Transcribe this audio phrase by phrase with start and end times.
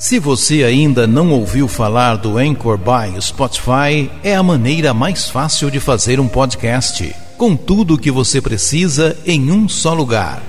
[0.00, 5.70] Se você ainda não ouviu falar do Anchor by Spotify, é a maneira mais fácil
[5.70, 10.42] de fazer um podcast, com tudo o que você precisa em um só lugar.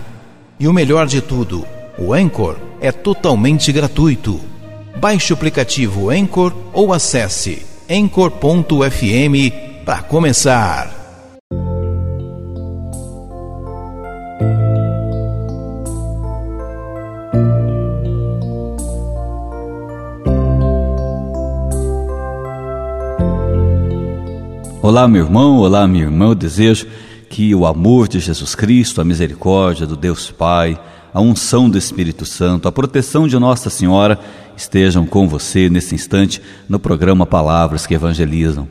[0.57, 1.67] E o melhor de tudo,
[1.99, 4.39] o Anchor é totalmente gratuito.
[4.95, 11.00] Baixe o aplicativo Anchor ou acesse anchor.fm para começar.
[24.83, 26.29] Olá, meu irmão, olá, minha irmã.
[26.29, 26.87] Eu desejo
[27.29, 30.75] que o amor de Jesus Cristo, a misericórdia do Deus Pai,
[31.13, 34.17] a unção do Espírito Santo, a proteção de Nossa Senhora
[34.57, 38.67] estejam com você nesse instante no programa Palavras que Evangelizam.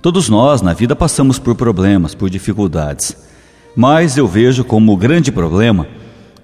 [0.00, 3.14] Todos nós na vida passamos por problemas, por dificuldades,
[3.76, 5.86] mas eu vejo como o grande problema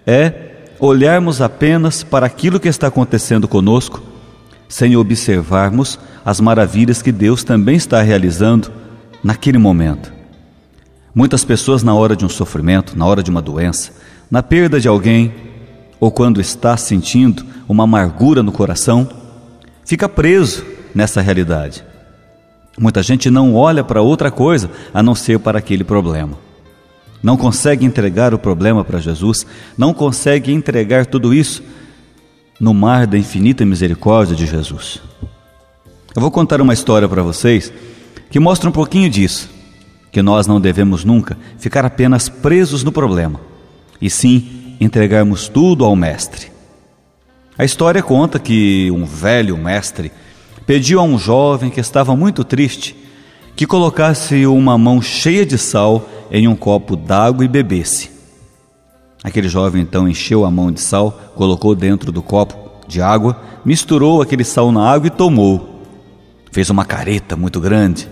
[0.07, 4.03] é olharmos apenas para aquilo que está acontecendo conosco,
[4.69, 8.82] sem observarmos as maravilhas que Deus também está realizando
[9.23, 10.13] naquele momento.
[11.15, 13.93] Muitas pessoas, na hora de um sofrimento, na hora de uma doença,
[14.31, 15.33] na perda de alguém,
[16.01, 19.09] ou quando está sentindo uma amargura no coração,
[19.85, 20.65] fica preso
[20.95, 21.85] nessa realidade.
[22.79, 26.39] Muita gente não olha para outra coisa a não ser para aquele problema.
[27.23, 31.63] Não consegue entregar o problema para Jesus, não consegue entregar tudo isso
[32.59, 35.01] no mar da infinita misericórdia de Jesus.
[36.15, 37.73] Eu vou contar uma história para vocês
[38.33, 39.51] que mostra um pouquinho disso,
[40.11, 43.39] que nós não devemos nunca ficar apenas presos no problema,
[44.01, 46.51] e sim entregarmos tudo ao Mestre.
[47.59, 50.11] A história conta que um velho mestre
[50.65, 52.97] pediu a um jovem que estava muito triste
[53.55, 58.11] que colocasse uma mão cheia de sal em um copo d'água e bebesse.
[59.23, 62.57] Aquele jovem então encheu a mão de sal, colocou dentro do copo
[62.89, 65.83] de água, misturou aquele sal na água e tomou.
[66.51, 68.09] Fez uma careta muito grande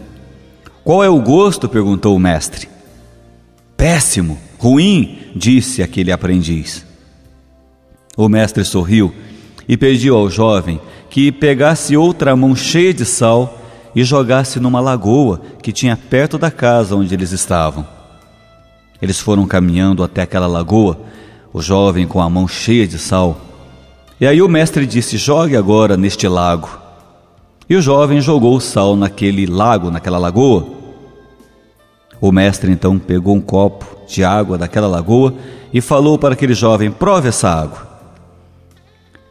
[0.85, 1.69] qual é o gosto?
[1.69, 2.69] perguntou o mestre.
[3.77, 6.85] Péssimo, ruim, disse aquele aprendiz.
[8.17, 9.13] O mestre sorriu
[9.69, 13.59] e pediu ao jovem que pegasse outra mão cheia de sal
[13.95, 17.87] e jogasse numa lagoa que tinha perto da casa onde eles estavam.
[19.01, 21.01] Eles foram caminhando até aquela lagoa,
[21.53, 23.41] o jovem com a mão cheia de sal.
[24.21, 26.69] E aí o mestre disse: Jogue agora neste lago.
[27.71, 30.67] E o jovem jogou o sal naquele lago, naquela lagoa.
[32.21, 35.33] O mestre então pegou um copo de água daquela lagoa
[35.73, 37.89] e falou para aquele jovem: Prove essa água.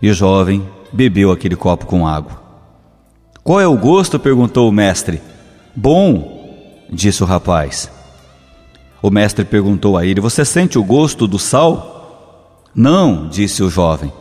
[0.02, 2.42] E o jovem bebeu aquele copo com água.
[3.44, 4.18] Qual é o gosto?
[4.18, 5.22] perguntou o mestre.
[5.76, 7.92] Bom, disse o rapaz.
[9.02, 12.64] O mestre perguntou a ele: Você sente o gosto do sal?
[12.74, 14.14] Não, disse o jovem.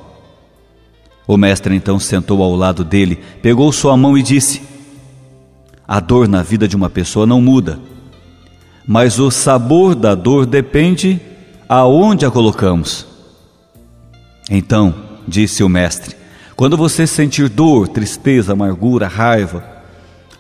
[1.28, 4.62] O mestre então sentou ao lado dele, pegou sua mão e disse:
[5.87, 7.78] A dor na vida de uma pessoa não muda,
[8.87, 11.21] mas o sabor da dor depende
[11.69, 13.06] aonde a colocamos.
[14.50, 14.94] Então,
[15.28, 16.17] disse o mestre,
[16.56, 19.62] quando você sentir dor, tristeza, amargura, raiva,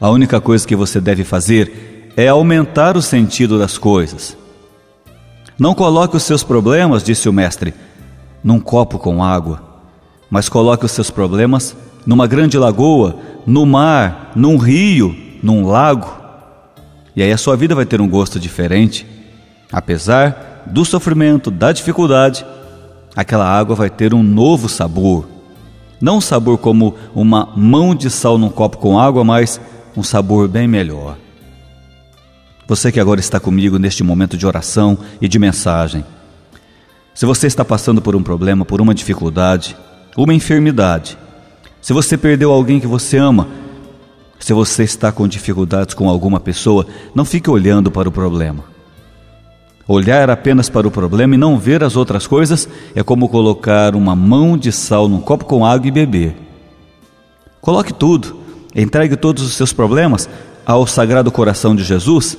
[0.00, 4.34] a única coisa que você deve fazer é aumentar o sentido das coisas.
[5.58, 7.74] Não coloque os seus problemas, disse o mestre,
[8.42, 9.67] num copo com água
[10.30, 13.16] mas coloque os seus problemas numa grande lagoa,
[13.46, 16.10] no mar, num rio, num lago.
[17.14, 19.06] E aí a sua vida vai ter um gosto diferente.
[19.72, 22.44] Apesar do sofrimento, da dificuldade,
[23.14, 25.28] aquela água vai ter um novo sabor.
[26.00, 29.60] Não um sabor como uma mão de sal num copo com água, mas
[29.96, 31.16] um sabor bem melhor.
[32.68, 36.04] Você que agora está comigo neste momento de oração e de mensagem.
[37.14, 39.76] Se você está passando por um problema, por uma dificuldade,
[40.24, 41.16] uma enfermidade,
[41.80, 43.46] se você perdeu alguém que você ama,
[44.36, 48.64] se você está com dificuldades com alguma pessoa, não fique olhando para o problema.
[49.86, 54.16] Olhar apenas para o problema e não ver as outras coisas é como colocar uma
[54.16, 56.34] mão de sal num copo com água e beber.
[57.60, 58.38] Coloque tudo,
[58.74, 60.28] entregue todos os seus problemas
[60.66, 62.36] ao Sagrado Coração de Jesus.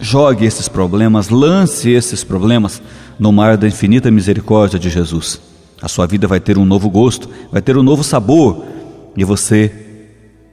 [0.00, 2.80] Jogue esses problemas, lance esses problemas
[3.18, 5.55] no mar da infinita misericórdia de Jesus.
[5.80, 8.64] A sua vida vai ter um novo gosto, vai ter um novo sabor
[9.16, 9.72] e você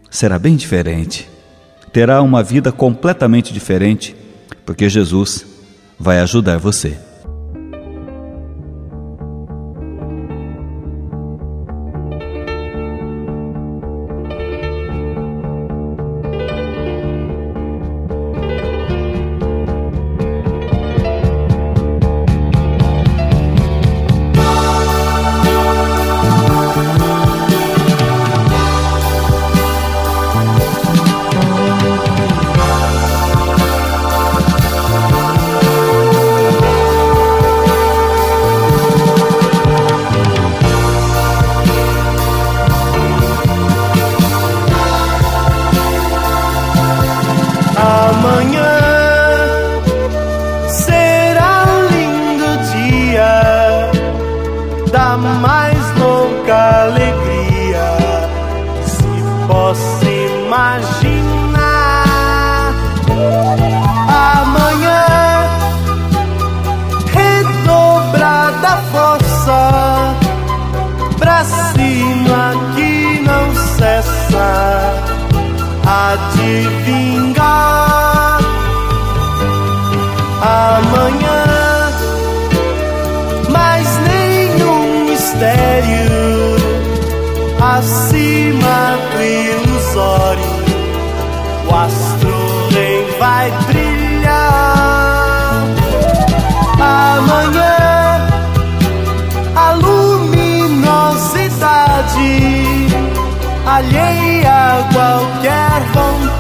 [0.10, 1.30] será bem diferente.
[1.92, 4.16] Terá uma vida completamente diferente,
[4.66, 5.46] porque Jesus
[6.00, 6.98] vai ajudar você.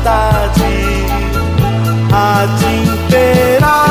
[0.03, 1.05] Vontade
[2.11, 3.82] há de imperar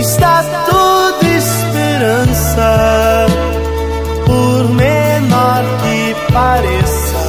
[0.00, 3.26] está toda esperança,
[4.24, 7.28] por menor que pareça,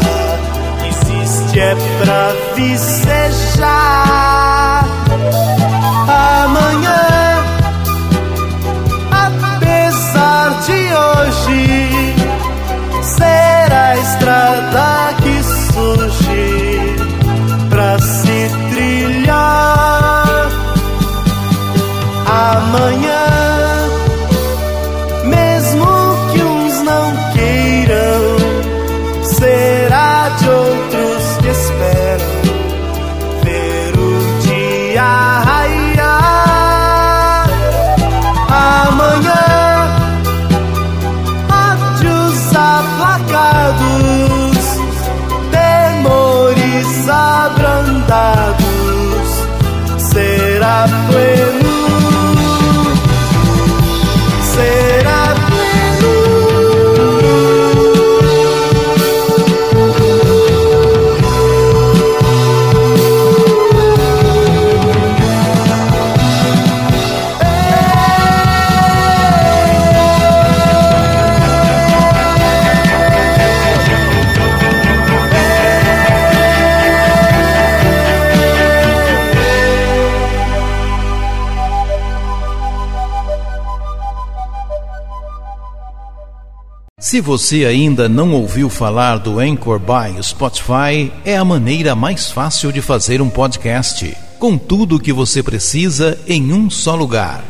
[0.88, 4.27] existe é pra vicejar.
[42.88, 43.97] Os
[87.08, 92.70] Se você ainda não ouviu falar do Anchor by Spotify, é a maneira mais fácil
[92.70, 97.46] de fazer um podcast, com tudo o que você precisa em um só lugar.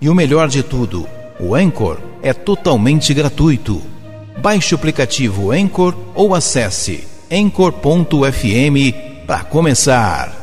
[0.00, 1.06] E o melhor de tudo,
[1.38, 3.80] o Anchor é totalmente gratuito.
[4.42, 8.96] Baixe o aplicativo Anchor ou acesse anchor.fm
[9.28, 10.37] para começar.